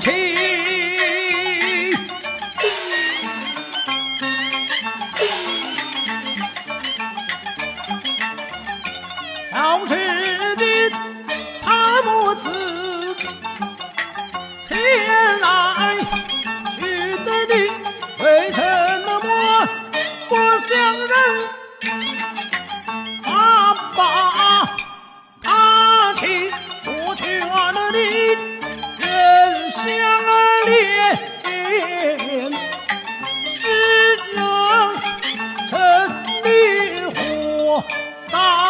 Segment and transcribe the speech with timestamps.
[0.00, 0.57] 前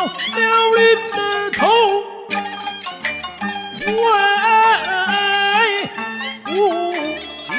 [0.07, 0.11] 了
[0.77, 0.79] 你
[1.17, 1.61] 的头，
[3.87, 3.97] 为
[6.45, 6.49] 不
[7.49, 7.53] 敬。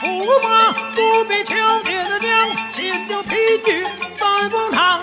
[0.00, 0.04] 不
[0.40, 1.52] 发不必求
[1.84, 2.28] 别的娘，
[2.76, 3.30] 先丢皮
[3.64, 3.68] 具
[4.18, 5.00] 再光堂，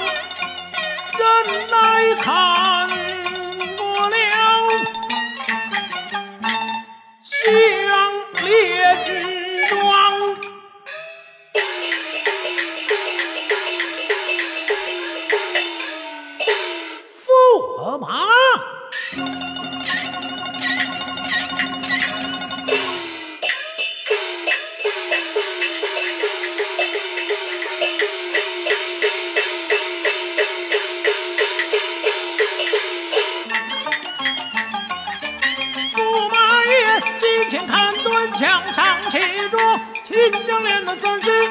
[1.17, 1.23] 忍
[1.69, 2.56] 耐扛。
[38.37, 39.19] 墙上写
[39.49, 39.57] 着
[40.07, 41.46] 秦将连的三军。